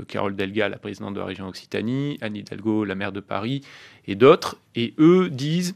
Carole 0.08 0.37
Delga, 0.37 0.68
la 0.68 0.78
présidente 0.78 1.14
de 1.14 1.18
la 1.20 1.26
région 1.26 1.49
Occitanie, 1.49 2.16
Anne 2.20 2.37
Hidalgo, 2.37 2.85
la 2.85 2.94
maire 2.94 3.12
de 3.12 3.20
Paris, 3.20 3.62
et 4.06 4.14
d'autres. 4.14 4.56
Et 4.75 4.94
eux 4.99 5.30
disent 5.30 5.75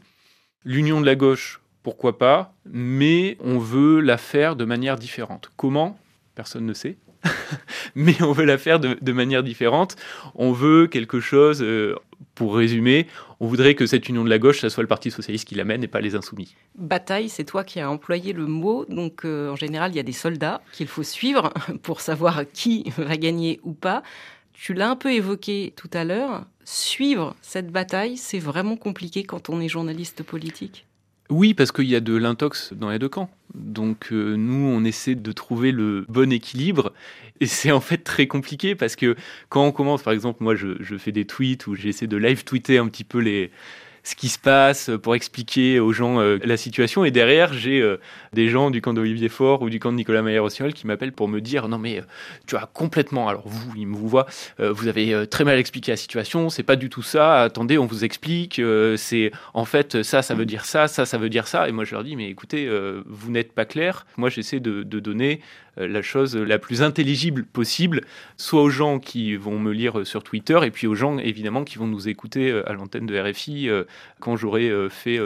l'union 0.63 1.01
de 1.01 1.05
la 1.05 1.15
gauche, 1.15 1.61
pourquoi 1.83 2.17
pas, 2.17 2.53
mais 2.65 3.37
on 3.41 3.57
veut 3.57 3.99
la 3.99 4.17
faire 4.17 4.55
de 4.55 4.65
manière 4.65 4.95
différente. 4.95 5.51
Comment? 5.57 5.99
Personne 6.35 6.65
ne 6.65 6.73
sait. 6.73 6.97
mais 7.95 8.21
on 8.21 8.31
veut 8.31 8.45
la 8.45 8.57
faire 8.57 8.79
de, 8.79 9.11
manière 9.11 9.43
différente. 9.43 9.95
On 10.35 10.51
veut 10.51 10.87
quelque 10.87 11.19
chose, 11.19 11.61
euh, 11.61 11.95
pour 12.35 12.55
résumer, 12.55 13.07
on 13.39 13.47
voudrait 13.47 13.75
que 13.75 13.85
cette 13.85 14.07
union 14.09 14.23
de 14.23 14.29
la 14.29 14.39
gauche, 14.39 14.61
ça 14.61 14.69
soit 14.69 14.83
le 14.83 14.87
Parti 14.87 15.11
socialiste 15.11 15.47
qui 15.47 15.55
l'amène 15.55 15.83
et 15.83 15.87
pas 15.87 16.01
les 16.01 16.15
insoumis. 16.15 16.55
Bataille, 16.75 17.29
c'est 17.29 17.43
toi 17.43 17.63
qui 17.63 17.79
as 17.79 17.89
employé 17.89 18.33
le 18.33 18.45
mot. 18.45 18.85
Donc 18.85 19.25
euh, 19.25 19.51
en 19.51 19.55
général, 19.55 19.91
il 19.91 19.97
y 19.97 19.99
a 19.99 20.03
des 20.03 20.11
soldats 20.11 20.61
qu'il 20.71 20.87
faut 20.87 21.03
suivre 21.03 21.53
pour 21.83 22.01
savoir 22.01 22.43
qui 22.51 22.91
va 22.97 23.17
gagner 23.17 23.59
ou 23.63 23.73
pas. 23.73 24.03
Tu 24.53 24.73
l'as 24.73 24.89
un 24.89 24.95
peu 24.95 25.11
évoqué 25.11 25.73
tout 25.75 25.89
à 25.93 26.03
l'heure. 26.03 26.45
Suivre 26.63 27.35
cette 27.41 27.71
bataille, 27.71 28.17
c'est 28.17 28.39
vraiment 28.39 28.77
compliqué 28.77 29.23
quand 29.23 29.49
on 29.49 29.59
est 29.59 29.67
journaliste 29.67 30.21
politique. 30.23 30.85
Oui, 31.31 31.53
parce 31.53 31.71
qu'il 31.71 31.85
y 31.85 31.95
a 31.95 32.01
de 32.01 32.13
l'intox 32.13 32.73
dans 32.73 32.89
les 32.89 32.99
deux 32.99 33.07
camps. 33.07 33.29
Donc 33.55 34.09
euh, 34.11 34.35
nous, 34.35 34.67
on 34.67 34.83
essaie 34.83 35.15
de 35.15 35.31
trouver 35.31 35.71
le 35.71 36.05
bon 36.09 36.29
équilibre. 36.31 36.91
Et 37.39 37.45
c'est 37.45 37.71
en 37.71 37.79
fait 37.79 37.99
très 37.99 38.27
compliqué 38.27 38.75
parce 38.75 38.97
que 38.97 39.15
quand 39.47 39.65
on 39.65 39.71
commence, 39.71 40.03
par 40.03 40.11
exemple, 40.11 40.43
moi 40.43 40.55
je, 40.55 40.75
je 40.81 40.97
fais 40.97 41.13
des 41.13 41.25
tweets 41.25 41.67
où 41.67 41.73
j'essaie 41.73 42.05
de 42.05 42.17
live 42.17 42.43
tweeter 42.43 42.77
un 42.79 42.87
petit 42.89 43.05
peu 43.05 43.19
les, 43.19 43.49
ce 44.03 44.15
qui 44.15 44.29
se 44.29 44.39
passe 44.39 44.89
pour 45.01 45.15
expliquer 45.15 45.79
aux 45.79 45.93
gens 45.93 46.19
euh, 46.19 46.37
la 46.43 46.57
situation. 46.57 47.05
Et 47.05 47.11
derrière, 47.11 47.53
j'ai 47.53 47.81
euh, 47.81 47.97
des 48.33 48.49
gens 48.49 48.71
du 48.71 48.81
camp 48.81 48.93
d'Olivier 48.93 49.29
Faure 49.29 49.61
ou 49.61 49.69
du 49.69 49.79
camp 49.79 49.91
de 49.91 49.97
Nicolas 49.97 50.21
Maillard-Rossignol 50.21 50.73
qui 50.73 50.87
m'appellent 50.87 51.11
pour 51.11 51.27
me 51.27 51.39
dire 51.39 51.67
non 51.67 51.77
mais 51.77 51.99
euh, 51.99 52.03
tu 52.47 52.55
as 52.55 52.69
complètement, 52.73 53.29
alors 53.29 53.47
vous, 53.47 53.73
ils 53.75 53.87
me 53.87 53.95
vous 53.95 54.07
voient, 54.07 54.25
vous 54.59 54.87
avez 54.87 55.27
très 55.27 55.43
mal 55.43 55.59
expliqué 55.59 55.91
la 55.91 55.97
situation, 55.97 56.49
c'est 56.49 56.63
pas 56.63 56.75
du 56.75 56.89
tout 56.89 57.01
ça, 57.01 57.43
attendez, 57.43 57.77
on 57.77 57.85
vous 57.85 58.03
explique, 58.03 58.61
c'est 58.97 59.31
en 59.53 59.65
fait 59.65 60.01
ça, 60.01 60.21
ça 60.21 60.33
veut 60.33 60.45
dire 60.45 60.65
ça, 60.65 60.87
ça, 60.87 61.05
ça 61.05 61.17
veut 61.17 61.29
dire 61.29 61.47
ça. 61.47 61.67
Et 61.67 61.71
moi 61.71 61.83
je 61.83 61.93
leur 61.93 62.03
dis 62.03 62.15
mais 62.15 62.29
écoutez, 62.29 62.69
vous 63.05 63.31
n'êtes 63.31 63.53
pas 63.53 63.65
clair. 63.65 64.05
Moi 64.17 64.29
j'essaie 64.29 64.59
de, 64.59 64.83
donner 64.83 65.41
euh, 65.77 65.87
la 65.87 66.01
chose 66.01 66.35
la 66.35 66.59
plus 66.59 66.81
intelligible 66.81 67.45
possible, 67.45 68.01
soit 68.35 68.61
aux 68.61 68.69
gens 68.69 68.99
qui 68.99 69.35
vont 69.35 69.57
me 69.57 69.71
lire 69.71 70.05
sur 70.05 70.21
Twitter, 70.23 70.59
et 70.63 70.71
puis 70.71 70.85
aux 70.85 70.95
gens 70.95 71.17
évidemment 71.17 71.63
qui 71.63 71.77
vont 71.77 71.87
nous 71.87 72.09
écouter 72.09 72.51
euh, 72.51 72.69
à 72.69 72.73
l'antenne 72.73 73.05
de 73.05 73.17
RFI 73.17 73.69
euh, 73.69 73.83
quand 74.19 74.35
j'aurai 74.35 74.71
fait 74.89 75.19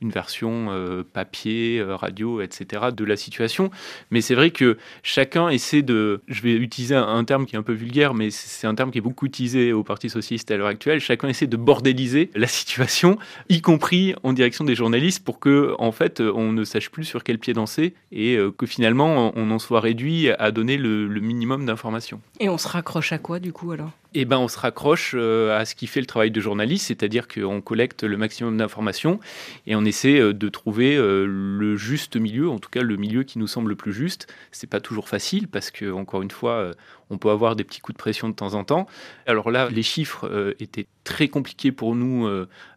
une 0.00 0.10
version 0.10 0.68
papier, 1.12 1.82
radio, 1.82 2.40
etc. 2.40 2.86
de 2.94 3.04
la 3.04 3.16
situation. 3.16 3.70
Mais 4.10 4.20
c'est 4.20 4.34
vrai 4.34 4.50
que 4.50 4.76
chacun 5.02 5.48
essaie 5.48 5.82
de, 5.82 6.20
je 6.28 6.42
vais 6.42 6.54
utiliser 6.54 6.94
un, 6.94 7.24
terme 7.24 7.46
qui 7.46 7.56
est 7.56 7.58
un 7.58 7.62
peu 7.62 7.72
vulgaire, 7.72 8.14
mais 8.14 8.30
c'est 8.30 8.66
un 8.66 8.74
terme 8.74 8.90
qui 8.90 8.98
est 8.98 9.02
beaucoup 9.02 9.26
utilisé 9.26 9.72
au 9.72 9.82
Parti 9.82 10.10
socialiste 10.10 10.50
à 10.50 10.56
l'heure 10.56 10.68
actuelle, 10.68 11.00
chacun 11.00 11.28
essaie 11.28 11.46
de 11.46 11.56
bordéliser 11.56 12.30
la 12.34 12.46
situation, 12.46 13.18
y 13.48 13.60
compris 13.60 14.14
en 14.22 14.32
direction 14.32 14.64
des 14.64 14.74
journalistes, 14.74 15.24
pour 15.24 15.38
que 15.38 15.74
en 15.78 15.92
fait 15.92 16.20
on 16.20 16.52
ne 16.52 16.64
sache 16.64 16.90
plus 16.90 17.04
sur 17.04 17.24
quel 17.24 17.38
pied 17.38 17.54
danser 17.54 17.94
et 18.12 18.38
que 18.58 18.66
finalement 18.66 19.32
on 19.34 19.50
en 19.50 19.58
soit 19.58 19.80
réduit 19.80 20.30
à 20.30 20.50
donner 20.50 20.76
le, 20.76 21.08
minimum 21.20 21.64
d'informations. 21.66 22.20
Et 22.40 22.48
on 22.48 22.58
se 22.58 22.68
raccroche 22.68 23.12
à 23.12 23.18
quoi 23.18 23.38
du 23.38 23.52
coup 23.52 23.72
alors? 23.72 23.90
Eh 24.14 24.24
ben, 24.24 24.38
on 24.38 24.48
se 24.48 24.58
raccroche 24.58 25.12
euh, 25.14 25.58
à 25.58 25.64
ce 25.64 25.74
qui 25.74 25.86
fait 25.86 26.00
le 26.00 26.06
travail 26.06 26.30
de 26.30 26.40
journaliste, 26.40 26.86
c'est-à-dire 26.86 27.26
qu'on 27.26 27.60
collecte 27.60 28.04
le 28.04 28.16
maximum 28.16 28.56
d'informations 28.56 29.18
et 29.66 29.74
on 29.74 29.84
essaie 29.84 30.20
euh, 30.20 30.32
de 30.32 30.48
trouver 30.48 30.96
euh, 30.96 31.26
le 31.26 31.76
juste 31.76 32.16
milieu, 32.16 32.48
en 32.48 32.58
tout 32.58 32.70
cas 32.70 32.82
le 32.82 32.96
milieu 32.96 33.24
qui 33.24 33.38
nous 33.38 33.48
semble 33.48 33.70
le 33.70 33.76
plus 33.76 33.92
juste. 33.92 34.32
C'est 34.52 34.68
pas 34.68 34.80
toujours 34.80 35.08
facile 35.08 35.48
parce 35.48 35.70
que, 35.70 35.90
encore 35.90 36.22
une 36.22 36.30
fois, 36.30 36.70
on 37.10 37.18
peut 37.18 37.30
avoir 37.30 37.56
des 37.56 37.64
petits 37.64 37.80
coups 37.80 37.96
de 37.96 37.98
pression 37.98 38.28
de 38.28 38.34
temps 38.34 38.54
en 38.54 38.64
temps. 38.64 38.86
Alors 39.26 39.50
là, 39.50 39.68
les 39.70 39.82
chiffres 39.82 40.54
étaient 40.60 40.86
très 41.02 41.28
compliqués 41.28 41.72
pour 41.72 41.94
nous 41.94 42.28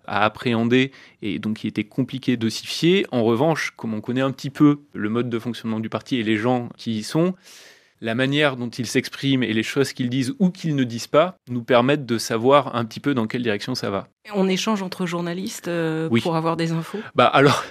à 0.05 0.25
appréhender 0.25 0.91
et 1.21 1.39
donc 1.39 1.63
il 1.63 1.67
était 1.67 1.83
compliqué 1.83 2.37
d'ossifier. 2.37 3.05
En 3.11 3.23
revanche, 3.23 3.73
comme 3.75 3.93
on 3.93 4.01
connaît 4.01 4.21
un 4.21 4.31
petit 4.31 4.49
peu 4.49 4.79
le 4.93 5.09
mode 5.09 5.29
de 5.29 5.39
fonctionnement 5.39 5.79
du 5.79 5.89
parti 5.89 6.17
et 6.17 6.23
les 6.23 6.37
gens 6.37 6.69
qui 6.77 6.99
y 6.99 7.03
sont, 7.03 7.35
la 8.01 8.15
manière 8.15 8.57
dont 8.57 8.69
ils 8.69 8.87
s'expriment 8.87 9.43
et 9.43 9.53
les 9.53 9.63
choses 9.63 9.93
qu'ils 9.93 10.09
disent 10.09 10.33
ou 10.39 10.49
qu'ils 10.49 10.75
ne 10.75 10.83
disent 10.83 11.07
pas 11.07 11.37
nous 11.49 11.63
permettent 11.63 12.05
de 12.05 12.17
savoir 12.17 12.75
un 12.75 12.85
petit 12.85 12.99
peu 12.99 13.13
dans 13.13 13.27
quelle 13.27 13.43
direction 13.43 13.75
ça 13.75 13.89
va. 13.89 14.07
On 14.33 14.47
échange 14.47 14.81
entre 14.81 15.05
journalistes 15.05 15.67
euh, 15.67 16.09
pour 16.21 16.35
avoir 16.35 16.57
des 16.57 16.71
infos? 16.71 16.99
Bah 17.15 17.27
alors, 17.27 17.63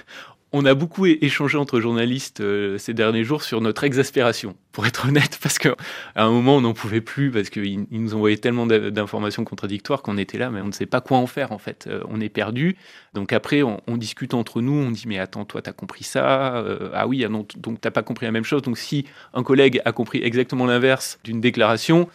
on 0.57 0.65
a 0.65 0.73
beaucoup 0.73 1.05
échangé 1.05 1.57
entre 1.57 1.79
journalistes 1.79 2.41
euh, 2.41 2.77
ces 2.77 2.93
derniers 2.93 3.23
jours 3.23 3.43
sur 3.43 3.61
notre 3.61 3.83
exaspération, 3.83 4.55
pour 4.71 4.87
être 4.87 5.07
honnête, 5.07 5.37
parce 5.43 5.59
qu'à 5.59 5.75
un 6.15 6.29
moment, 6.29 6.57
on 6.57 6.61
n'en 6.61 6.73
pouvait 6.73 7.01
plus, 7.01 7.31
parce 7.31 7.49
qu'ils 7.49 7.85
nous 7.91 8.13
envoyaient 8.15 8.37
tellement 8.37 8.65
d'informations 8.65 9.43
contradictoires 9.43 10.01
qu'on 10.01 10.17
était 10.17 10.37
là, 10.37 10.49
mais 10.49 10.61
on 10.61 10.67
ne 10.67 10.71
sait 10.71 10.85
pas 10.85 11.01
quoi 11.01 11.17
en 11.17 11.27
faire, 11.27 11.51
en 11.51 11.59
fait. 11.59 11.85
Euh, 11.87 12.01
on 12.09 12.19
est 12.19 12.29
perdu. 12.29 12.75
Donc 13.13 13.33
après, 13.33 13.61
on, 13.63 13.79
discute 13.97 14.33
entre 14.33 14.61
nous, 14.61 14.73
on 14.73 14.91
dit, 14.91 15.03
mais 15.07 15.19
attends, 15.19 15.45
toi, 15.45 15.61
tu 15.61 15.69
as 15.69 15.73
compris 15.73 16.03
ça 16.03 16.57
euh, 16.57 16.89
Ah 16.93 17.07
oui, 17.07 17.23
ah 17.23 17.29
non, 17.29 17.45
donc 17.57 17.79
tu 17.81 17.87
n'as 17.87 17.91
pas 17.91 18.03
compris 18.03 18.25
la 18.25 18.31
même 18.31 18.43
chose. 18.43 18.61
Donc 18.61 18.77
si 18.77 19.05
un 19.33 19.43
collègue 19.43 19.81
a 19.85 19.91
compris 19.91 20.21
exactement 20.23 20.65
l'inverse 20.65 21.19
d'une 21.23 21.41
déclaration, 21.41 22.09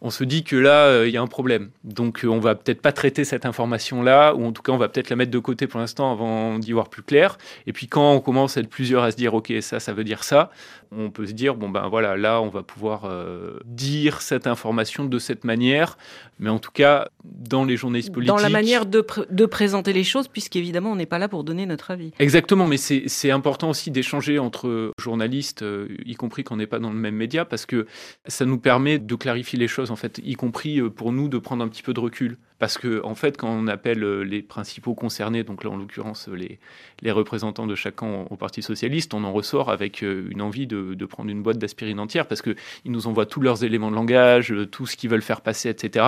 on 0.00 0.10
se 0.10 0.22
dit 0.22 0.44
que 0.44 0.54
là, 0.54 0.86
euh, 0.86 1.08
il 1.08 1.14
y 1.14 1.16
a 1.16 1.22
un 1.22 1.26
problème. 1.26 1.70
Donc, 1.82 2.24
euh, 2.24 2.28
on 2.28 2.38
va 2.38 2.54
peut-être 2.54 2.80
pas 2.80 2.92
traiter 2.92 3.24
cette 3.24 3.44
information-là, 3.44 4.34
ou 4.34 4.44
en 4.44 4.52
tout 4.52 4.62
cas, 4.62 4.70
on 4.70 4.76
va 4.76 4.88
peut-être 4.88 5.10
la 5.10 5.16
mettre 5.16 5.32
de 5.32 5.38
côté 5.40 5.66
pour 5.66 5.80
l'instant 5.80 6.12
avant 6.12 6.58
d'y 6.60 6.72
voir 6.72 6.88
plus 6.88 7.02
clair. 7.02 7.36
Et 7.66 7.72
puis, 7.72 7.88
quand 7.88 8.12
on 8.12 8.20
commence 8.20 8.56
à 8.56 8.60
être 8.60 8.68
plusieurs 8.68 9.02
à 9.02 9.10
se 9.10 9.16
dire, 9.16 9.34
OK, 9.34 9.52
ça, 9.60 9.80
ça 9.80 9.92
veut 9.92 10.04
dire 10.04 10.22
ça, 10.22 10.50
on 10.92 11.10
peut 11.10 11.26
se 11.26 11.32
dire, 11.32 11.56
bon, 11.56 11.68
ben 11.68 11.88
voilà, 11.88 12.16
là, 12.16 12.40
on 12.40 12.48
va 12.48 12.62
pouvoir 12.62 13.06
euh, 13.06 13.58
dire 13.64 14.22
cette 14.22 14.46
information 14.46 15.04
de 15.04 15.18
cette 15.18 15.42
manière, 15.42 15.98
mais 16.38 16.48
en 16.48 16.60
tout 16.60 16.70
cas, 16.70 17.08
dans 17.24 17.64
les 17.64 17.76
journalistes 17.76 18.12
politiques. 18.12 18.36
Dans 18.36 18.40
la 18.42 18.48
manière 18.48 18.86
de, 18.86 19.04
de 19.30 19.46
présenter 19.46 19.92
les 19.92 20.04
choses, 20.04 20.28
puisqu'évidemment, 20.28 20.92
on 20.92 20.96
n'est 20.96 21.06
pas 21.06 21.18
là 21.18 21.28
pour 21.28 21.42
donner 21.42 21.66
notre 21.66 21.90
avis. 21.90 22.12
Exactement, 22.20 22.68
mais 22.68 22.76
c'est 22.76 23.30
important 23.32 23.70
aussi 23.70 23.90
d'échanger 23.90 24.38
entre 24.38 24.92
journalistes, 25.00 25.64
y 26.06 26.14
compris 26.14 26.44
quand 26.44 26.54
on 26.54 26.58
n'est 26.58 26.66
pas 26.68 26.78
dans 26.78 26.90
le 26.90 26.96
même 26.96 27.16
média, 27.16 27.44
parce 27.44 27.66
que 27.66 27.86
ça 28.26 28.44
nous 28.44 28.58
permet 28.58 29.00
de 29.00 29.14
clarifier 29.16 29.58
les 29.58 29.68
choses 29.68 29.87
en 29.90 29.96
fait, 29.96 30.20
y 30.24 30.34
compris 30.34 30.80
euh, 30.80 30.90
pour 30.90 31.12
nous 31.12 31.28
de 31.28 31.38
prendre 31.38 31.64
un 31.64 31.68
petit 31.68 31.82
peu 31.82 31.94
de 31.94 32.00
recul. 32.00 32.38
Parce 32.58 32.76
que, 32.76 33.02
en 33.04 33.14
fait, 33.14 33.36
quand 33.36 33.48
on 33.48 33.68
appelle 33.68 34.02
euh, 34.02 34.22
les 34.22 34.42
principaux 34.42 34.94
concernés, 34.94 35.44
donc 35.44 35.64
là, 35.64 35.70
en 35.70 35.76
l'occurrence, 35.76 36.28
les, 36.28 36.58
les 37.02 37.10
représentants 37.12 37.66
de 37.66 37.74
chacun 37.74 38.26
au 38.28 38.36
Parti 38.36 38.62
Socialiste, 38.62 39.14
on 39.14 39.24
en 39.24 39.32
ressort 39.32 39.70
avec 39.70 40.02
euh, 40.02 40.28
une 40.30 40.42
envie 40.42 40.66
de, 40.66 40.94
de 40.94 41.06
prendre 41.06 41.30
une 41.30 41.42
boîte 41.42 41.58
d'aspirine 41.58 42.00
entière 42.00 42.26
parce 42.26 42.42
qu'ils 42.42 42.56
nous 42.86 43.06
envoient 43.06 43.26
tous 43.26 43.40
leurs 43.40 43.64
éléments 43.64 43.90
de 43.90 43.96
langage, 43.96 44.54
tout 44.72 44.86
ce 44.86 44.96
qu'ils 44.96 45.10
veulent 45.10 45.22
faire 45.22 45.40
passer, 45.40 45.68
etc. 45.68 46.04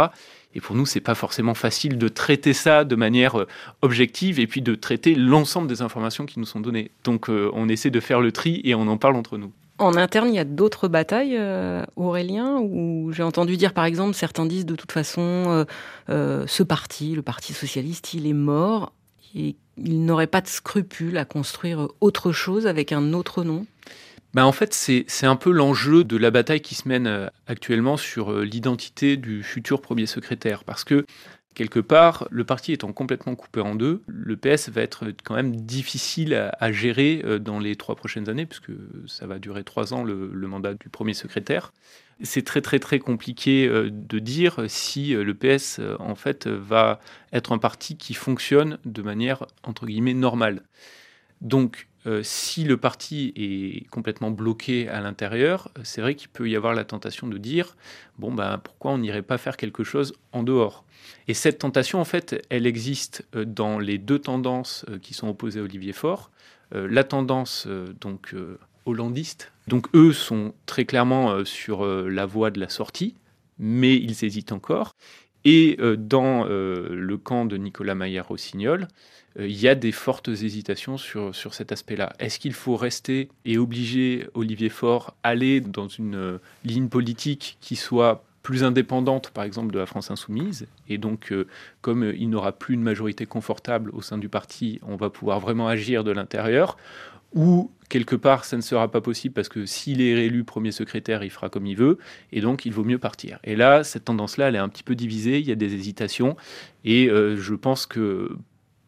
Et 0.55 0.61
pour 0.61 0.75
nous, 0.75 0.87
c'est 0.87 1.01
pas 1.01 1.15
forcément 1.15 1.55
facile 1.55 1.99
de 1.99 2.09
traiter 2.09 2.53
ça 2.53 2.85
de 2.85 2.97
manière 2.97 3.47
objective 3.83 4.41
et 4.41 4.49
puis 4.49 4.63
de 4.63 4.75
traiter 4.75 5.15
l'ensemble 5.15 5.69
des 5.69 5.83
informations 5.83 6.27
qui 6.27 6.41
nous 6.41 6.47
sont 6.47 6.61
données. 6.61 6.91
Donc, 7.05 7.29
on 7.29 7.69
essaie 7.69 7.91
de 7.91 8.01
faire 8.01 8.21
le 8.21 8.33
tri 8.33 8.61
et 8.65 8.75
on 8.75 8.89
en 8.89 8.97
parle 8.97 9.15
entre 9.15 9.39
nous. 9.39 9.53
En 9.81 9.97
interne, 9.97 10.29
il 10.29 10.35
y 10.35 10.39
a 10.39 10.45
d'autres 10.45 10.89
batailles, 10.89 11.37
euh, 11.39 11.83
Aurélien, 11.97 12.59
où 12.61 13.13
j'ai 13.13 13.23
entendu 13.23 13.57
dire, 13.57 13.73
par 13.73 13.87
exemple, 13.87 14.15
certains 14.15 14.45
disent 14.45 14.67
de 14.67 14.77
toute 14.77 14.93
façon, 14.93 15.23
euh, 15.23 15.65
euh, 16.11 16.45
ce 16.47 16.63
parti, 16.63 17.15
le 17.15 17.23
Parti 17.23 17.55
socialiste, 17.55 18.13
il 18.13 18.27
est 18.27 18.35
mort 18.35 18.93
et 19.35 19.57
il 19.79 20.05
n'aurait 20.05 20.27
pas 20.27 20.43
de 20.43 20.49
scrupule 20.49 21.17
à 21.17 21.25
construire 21.25 21.89
autre 22.03 22.31
chose 22.31 22.67
avec 22.67 22.93
un 22.93 23.15
autre 23.15 23.43
nom. 23.43 23.65
Ben 24.35 24.45
en 24.45 24.53
fait, 24.53 24.75
c'est 24.75 25.27
un 25.27 25.35
peu 25.35 25.51
l'enjeu 25.51 26.05
de 26.05 26.19
la 26.19 26.31
bataille 26.31 26.61
qui 26.61 26.75
se 26.75 26.87
mène 26.87 27.31
actuellement 27.47 27.97
sur 27.97 28.33
l'identité 28.33 29.17
du 29.17 29.43
futur 29.43 29.81
premier 29.81 30.07
secrétaire. 30.07 30.63
Parce 30.63 30.85
que 30.85 31.07
Quelque 31.55 31.81
part, 31.81 32.29
le 32.31 32.45
parti 32.45 32.73
étant 32.73 32.93
complètement 32.93 33.35
coupé 33.35 33.61
en 33.61 33.75
deux, 33.75 34.03
le 34.07 34.37
PS 34.37 34.69
va 34.69 34.83
être 34.83 35.07
quand 35.25 35.35
même 35.35 35.57
difficile 35.57 36.33
à, 36.35 36.73
gérer 36.73 37.23
euh, 37.25 37.41
dans 37.41 37.59
les 37.59 37.75
trois 37.75 37.97
prochaines 37.97 38.29
années, 38.29 38.47
puisque 38.47 38.71
ça 39.09 39.27
va 39.27 39.41
durer 39.41 39.65
trois 39.65 39.93
ans 39.93 40.05
le, 40.05 40.29
mandat 40.47 40.75
du 40.75 40.89
premier 40.89 41.13
secrétaire. 41.13 41.73
C'est 42.23 42.45
très 42.45 42.61
très 42.61 42.79
très 42.79 43.01
compliqué 43.01 43.67
euh, 43.67 43.91
de 43.91 44.19
dire 44.21 44.65
si 44.69 45.15
euh, 45.15 45.25
le 45.25 45.35
PS 45.35 45.81
en 45.99 46.15
fait 46.15 46.47
va 46.47 47.01
être 47.33 47.51
un 47.53 47.59
parti 47.59 47.97
qui 47.97 48.15
fonctionne 48.15 48.79
de 48.85 49.03
manière 49.03 49.47
entre 49.65 49.87
guillemets 49.87 50.15
normale. 50.15 50.63
Donc 51.41 51.89
si 52.23 52.65
le 52.65 52.77
parti 52.77 53.33
est 53.37 53.89
complètement 53.91 54.31
bloqué 54.31 54.89
à 54.89 55.01
l'intérieur, 55.01 55.71
c'est 55.83 56.01
vrai 56.01 56.15
qu'il 56.15 56.29
peut 56.29 56.49
y 56.49 56.57
avoir 56.57 56.75
la 56.75 56.85
tentation 56.85 57.27
de 57.27 57.37
dire 57.37 57.77
bon 58.19 58.33
ben 58.33 58.59
pourquoi 58.59 58.93
on 58.93 58.99
n'irait 58.99 59.23
pas 59.23 59.39
faire 59.39 59.57
quelque 59.57 59.85
chose 59.85 60.15
en 60.33 60.43
dehors? 60.43 60.85
Et 61.29 61.35
cette 61.35 61.59
tentation, 61.59 62.01
en 62.01 62.05
fait, 62.05 62.45
elle 62.51 62.67
existe 62.67 63.25
euh, 63.35 63.45
dans 63.45 63.79
les 63.79 63.99
deux 63.99 64.19
tendances 64.19 64.85
euh, 64.89 64.99
qui 64.99 65.15
sont 65.15 65.29
opposées 65.29 65.61
à 65.61 65.63
Olivier 65.63 65.93
Faure. 65.93 66.31
Euh, 66.75 66.89
la 66.91 67.05
tendance 67.05 67.67
donc 68.01 68.35
hollandiste, 68.87 69.53
donc 69.67 69.87
eux 69.95 70.13
sont 70.13 70.55
très 70.67 70.85
clairement 70.85 71.45
sur 71.45 71.85
la 71.85 72.27
voie 72.27 72.51
de 72.51 72.61
la 72.61 72.69
sortie, 72.69 73.15
mais 73.59 73.97
ils 73.97 74.25
hésitent 74.25 74.53
encore. 74.53 74.95
Et 75.45 75.79
dans 75.99 76.45
le 76.45 77.17
camp 77.17 77.47
de 77.47 77.57
Nicolas 77.57 77.95
Maillard-Rossignol, 77.95 78.89
il 79.39 79.59
y 79.59 79.69
a 79.69 79.75
des 79.75 79.93
fortes 79.93 80.29
hésitations 80.29 80.99
sur, 80.99 81.33
cet 81.55 81.73
aspect-là. 81.73 82.13
Est-ce 82.19 82.39
qu'il 82.39 82.53
faut 82.53 82.77
rester 82.77 83.29
et 83.45 83.59
obliger 83.59 84.27
Olivier 84.35 84.69
Faure 84.69 85.15
à 85.23 85.31
aller 85.31 85.61
dans 85.61 85.89
une 85.89 86.39
ligne 86.65 86.89
politique 86.89 87.57
qui 87.61 87.77
soit 87.77 88.25
plus 88.43 88.65
indépendante, 88.65 89.31
par 89.31 89.45
exemple, 89.45 89.73
de 89.73 89.79
la 89.79 89.87
France 89.87 90.11
insoumise? 90.11 90.67
Et 90.89 90.99
donc, 90.99 91.33
euh, 91.33 91.47
comme 91.81 92.13
il 92.17 92.31
n'aura 92.31 92.53
plus 92.53 92.75
une 92.75 92.83
majorité 92.83 93.27
confortable 93.27 93.91
au 93.93 94.03
sein 94.03 94.19
du 94.19 94.29
parti, 94.29 94.81
on 94.83 94.97
va 94.97 95.11
pouvoir 95.11 95.41
vraiment 95.41 95.69
agir 95.69 96.05
de 96.05 96.11
l'intérieur. 96.11 96.77
Ou 97.35 97.71
quelque 97.89 98.17
part, 98.17 98.45
ça 98.45 98.57
ne 98.57 98.63
sera 98.63 98.91
pas 98.91 99.01
possible 99.01 99.35
parce 99.35 99.49
que 99.49 99.67
s'il 99.67 100.01
est 100.01 100.15
réélu 100.15 100.45
premier 100.45 100.73
secrétaire, 100.73 101.23
il 101.23 101.31
fera 101.31 101.51
comme 101.51 101.67
il 101.67 101.77
veut, 101.77 101.99
et 102.33 102.41
donc 102.41 102.65
il 102.65 102.73
vaut 102.73 102.85
mieux 102.85 102.99
partir. 102.99 103.39
Et 103.45 103.57
là, 103.57 103.85
cette 103.85 104.05
tendance-là, 104.05 104.49
elle 104.49 104.55
est 104.55 104.59
un 104.59 104.69
petit 104.69 104.85
peu 104.85 104.95
divisée, 104.95 105.41
il 105.41 105.47
y 105.47 105.53
a 105.53 105.57
des 105.57 105.75
hésitations, 105.75 106.37
et 106.85 107.09
euh, 107.09 107.37
je 107.37 107.55
pense 107.55 107.87
que 107.87 108.37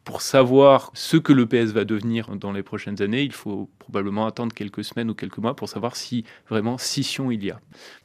pour 0.03 0.21
savoir 0.21 0.91
ce 0.93 1.15
que 1.15 1.31
le 1.31 1.45
PS 1.45 1.71
va 1.71 1.85
devenir 1.85 2.35
dans 2.35 2.51
les 2.51 2.63
prochaines 2.63 3.01
années, 3.01 3.23
il 3.23 3.31
faut 3.31 3.69
probablement 3.79 4.25
attendre 4.25 4.53
quelques 4.53 4.83
semaines 4.83 5.09
ou 5.09 5.13
quelques 5.13 5.37
mois 5.37 5.55
pour 5.55 5.69
savoir 5.69 5.95
si 5.95 6.25
vraiment 6.49 6.77
scission 6.77 7.31
il 7.31 7.43
y 7.43 7.51
a. 7.51 7.59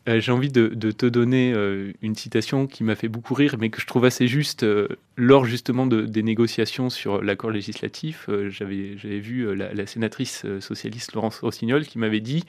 Euh, 0.08 0.20
j'ai 0.20 0.30
envie 0.30 0.50
de, 0.50 0.68
te 0.68 1.06
donner 1.06 1.52
euh, 1.52 1.92
une 2.02 2.14
citation 2.14 2.66
qui 2.66 2.84
m'a 2.84 2.94
fait 2.94 3.08
beaucoup 3.08 3.34
rire, 3.34 3.56
mais 3.58 3.70
que 3.70 3.80
je 3.80 3.86
trouve 3.86 4.04
assez 4.04 4.28
juste. 4.28 4.62
Euh, 4.62 4.88
lors 5.16 5.44
justement 5.44 5.86
des 5.86 6.22
négociations 6.22 6.90
sur 6.90 7.22
l'accord 7.22 7.50
législatif, 7.50 8.30
j'avais, 8.50 8.94
vu 8.94 9.52
la, 9.56 9.74
la, 9.74 9.86
sénatrice 9.86 10.46
socialiste 10.60 11.14
Laurence 11.14 11.40
Rossignol 11.40 11.84
qui 11.84 11.98
m'avait 11.98 12.20
dit 12.20 12.44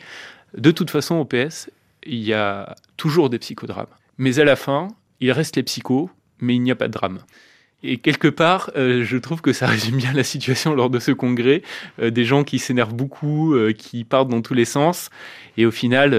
De 0.56 0.70
toute 0.70 0.92
façon, 0.92 1.16
au 1.16 1.26
PS, 1.26 1.72
il 2.06 2.20
y 2.20 2.34
a 2.34 2.76
toujours 2.96 3.32
des 3.32 3.40
psychodrames. 3.40 3.88
Mais 4.20 4.38
à 4.38 4.46
la 4.46 4.56
fin, 4.56 4.90
il 5.20 5.32
reste 5.32 5.56
les 5.56 5.64
psychos, 5.64 6.12
mais 6.40 6.56
il 6.56 6.62
n'y 6.62 6.72
a 6.72 6.76
pas 6.76 6.88
de 6.88 6.94
drame. 6.94 7.20
Et 7.84 7.98
quelque 7.98 8.28
part, 8.28 8.72
euh, 8.76 9.04
je 9.06 9.18
trouve 9.18 9.42
que 9.42 9.54
ça 9.54 9.68
résume 9.68 9.98
bien 9.98 10.12
la 10.14 10.24
situation 10.24 10.74
lors 10.74 10.90
de 10.90 11.00
ce 11.00 11.12
congrès. 11.12 11.62
Euh, 12.02 12.10
des 12.10 12.26
gens 12.26 12.44
qui 12.44 12.60
s'énervent 12.60 12.94
beaucoup, 12.94 13.54
euh, 13.54 13.72
qui 13.72 14.04
partent 14.04 14.30
dans 14.30 14.42
tous 14.42 14.54
les 14.54 14.66
sens. 14.66 15.10
Et 15.58 15.66
au 15.66 15.72
final, 15.72 16.14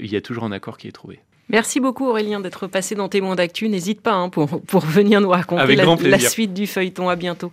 il 0.00 0.10
y 0.10 0.16
a 0.16 0.20
toujours 0.20 0.44
un 0.44 0.52
accord 0.52 0.78
qui 0.78 0.88
est 0.88 0.92
trouvé. 0.92 1.20
Merci 1.48 1.80
beaucoup 1.80 2.06
Aurélien 2.06 2.40
d'être 2.40 2.66
passé 2.66 2.94
dans 2.94 3.08
Témoins 3.08 3.36
d'actu. 3.36 3.68
N'hésite 3.68 4.00
pas 4.00 4.14
hein, 4.14 4.30
pour, 4.30 4.60
pour 4.62 4.84
venir 4.84 5.20
nous 5.20 5.28
raconter 5.28 5.76
la 6.08 6.18
suite 6.18 6.54
du 6.54 6.66
feuilleton. 6.66 7.08
À 7.08 7.16
bientôt. 7.16 7.52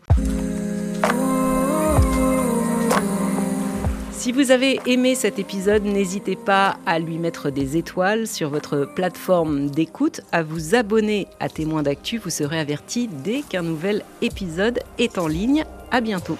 Si 4.23 4.31
vous 4.31 4.51
avez 4.51 4.79
aimé 4.85 5.15
cet 5.15 5.37
épisode, 5.37 5.83
n'hésitez 5.83 6.37
pas 6.37 6.77
à 6.85 6.97
lui 6.97 7.17
mettre 7.17 7.49
des 7.49 7.75
étoiles 7.75 8.25
sur 8.25 8.49
votre 8.49 8.85
plateforme 8.85 9.69
d'écoute, 9.69 10.21
à 10.31 10.43
vous 10.43 10.75
abonner 10.75 11.27
à 11.41 11.49
Témoins 11.49 11.83
d'actu. 11.83 12.19
Vous 12.19 12.29
serez 12.29 12.57
averti 12.57 13.09
dès 13.09 13.41
qu'un 13.41 13.63
nouvel 13.63 14.01
épisode 14.21 14.79
est 14.97 15.17
en 15.17 15.27
ligne. 15.27 15.65
À 15.91 15.99
bientôt. 15.99 16.37